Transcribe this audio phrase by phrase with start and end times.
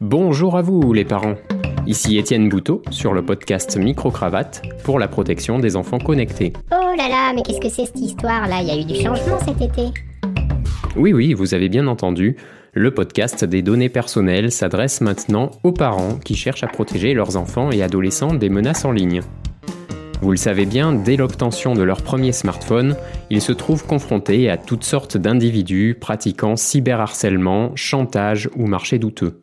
[0.00, 1.34] Bonjour à vous les parents.
[1.88, 6.52] Ici Étienne Bouteau sur le podcast Micro-Cravate pour la protection des enfants connectés.
[6.70, 8.94] Oh là là, mais qu'est-ce que c'est cette histoire là Il y a eu du
[8.94, 9.88] changement cet été.
[10.94, 12.36] Oui oui, vous avez bien entendu,
[12.74, 17.72] le podcast des données personnelles s'adresse maintenant aux parents qui cherchent à protéger leurs enfants
[17.72, 19.22] et adolescents des menaces en ligne.
[20.20, 22.94] Vous le savez bien, dès l'obtention de leur premier smartphone,
[23.30, 29.40] ils se trouvent confrontés à toutes sortes d'individus pratiquant cyberharcèlement, chantage ou marché douteux.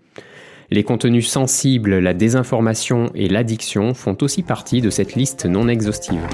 [0.71, 6.25] Les contenus sensibles, la désinformation et l'addiction font aussi partie de cette liste non exhaustive.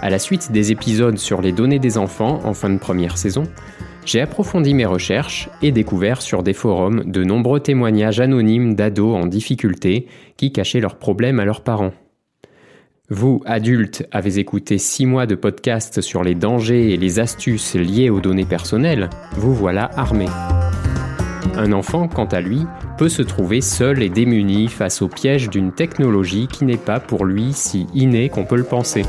[0.00, 3.42] À la suite des épisodes sur les données des enfants en fin de première saison,
[4.06, 9.26] j'ai approfondi mes recherches et découvert sur des forums de nombreux témoignages anonymes d'ados en
[9.26, 11.92] difficulté qui cachaient leurs problèmes à leurs parents.
[13.08, 18.08] Vous, adultes, avez écouté 6 mois de podcast sur les dangers et les astuces liées
[18.08, 20.26] aux données personnelles, vous voilà armé.
[21.62, 22.62] Un enfant, quant à lui,
[22.96, 27.26] peut se trouver seul et démuni face au piège d'une technologie qui n'est pas pour
[27.26, 29.02] lui si innée qu'on peut le penser.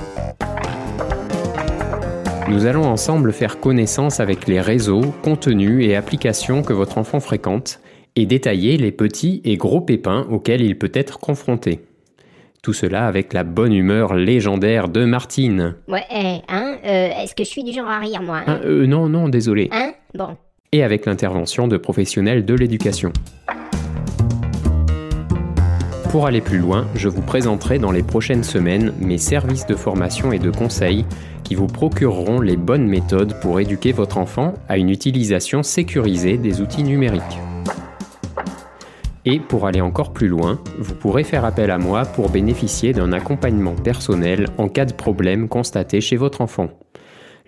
[2.49, 7.79] Nous allons ensemble faire connaissance avec les réseaux, contenus et applications que votre enfant fréquente
[8.17, 11.79] et détailler les petits et gros pépins auxquels il peut être confronté.
[12.61, 15.75] Tout cela avec la bonne humeur légendaire de Martine.
[15.87, 16.03] Ouais,
[16.49, 18.59] hein euh, Est-ce que je suis du genre à rire moi hein?
[18.61, 19.69] Ah, euh, non, non, désolé.
[19.71, 19.93] Hein?
[20.13, 20.35] Bon.
[20.73, 23.11] Et avec l'intervention de professionnels de l'éducation.
[26.11, 30.31] Pour aller plus loin, je vous présenterai dans les prochaines semaines mes services de formation
[30.31, 31.05] et de conseil
[31.43, 36.61] qui vous procureront les bonnes méthodes pour éduquer votre enfant à une utilisation sécurisée des
[36.61, 37.39] outils numériques.
[39.25, 43.11] Et pour aller encore plus loin, vous pourrez faire appel à moi pour bénéficier d'un
[43.11, 46.69] accompagnement personnel en cas de problème constaté chez votre enfant.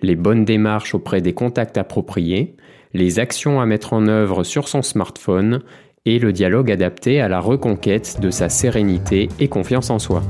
[0.02, 2.56] Les bonnes démarches auprès des contacts appropriés,
[2.92, 5.60] les actions à mettre en œuvre sur son smartphone
[6.06, 10.22] et le dialogue adapté à la reconquête de sa sérénité et confiance en soi.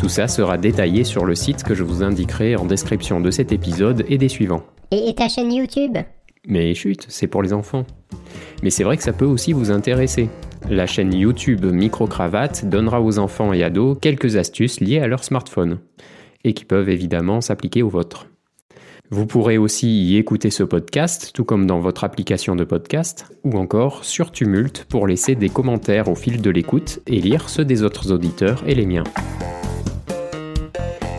[0.00, 3.52] Tout ça sera détaillé sur le site que je vous indiquerai en description de cet
[3.52, 4.62] épisode et des suivants.
[4.90, 5.98] Et, ta chaîne YouTube?
[6.46, 7.84] Mais chut, c'est pour les enfants.
[8.62, 10.30] Mais c'est vrai que ça peut aussi vous intéresser.
[10.70, 15.80] La chaîne YouTube Micro-Cravate donnera aux enfants et ados quelques astuces liées à leur smartphone,
[16.44, 18.29] et qui peuvent évidemment s'appliquer au vôtre.
[19.12, 23.58] Vous pourrez aussi y écouter ce podcast, tout comme dans votre application de podcast, ou
[23.58, 27.82] encore sur Tumult pour laisser des commentaires au fil de l'écoute et lire ceux des
[27.82, 29.02] autres auditeurs et les miens.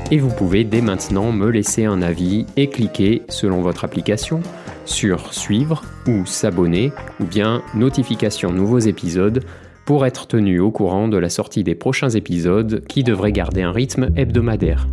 [0.10, 4.40] Et vous pouvez dès maintenant me laisser un avis et cliquer, selon votre application,
[4.86, 9.44] sur Suivre ou S'abonner ou bien Notification nouveaux épisodes
[9.86, 13.74] pour être tenu au courant de la sortie des prochains épisodes qui devraient garder un
[13.74, 14.88] rythme hebdomadaire.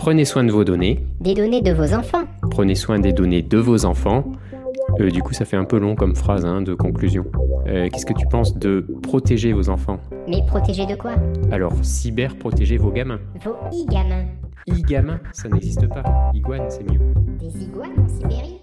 [0.00, 3.58] Prenez soin de vos données, Des données de vos enfants prenez soin des données de
[3.58, 4.24] vos enfants.
[4.98, 7.26] Euh, du coup, ça fait un peu long comme phrase hein, de conclusion.
[7.66, 10.00] Euh, Qu'est-ce que tu penses de protéger vos enfants?
[10.26, 11.16] Mais protégés de quoi?
[11.52, 13.20] Alors, cyber protéger vos gamins.
[13.44, 14.24] Vos e-gamins
[14.66, 16.02] I-gamin, ça n'existe pas.
[16.32, 17.00] Iguane, c'est mieux.
[17.38, 18.58] Des iguanes en Sibérie?